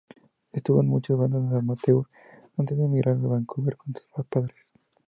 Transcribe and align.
Estuvo 0.51 0.81
en 0.81 0.87
muchas 0.87 1.15
bandas 1.15 1.53
amateur 1.53 2.07
antes 2.57 2.75
de 2.75 2.85
emigrar 2.85 3.17
a 3.17 3.19
Vancouver 3.19 3.77
con 3.77 3.93
sus 3.93 4.25
padres. 4.25 4.73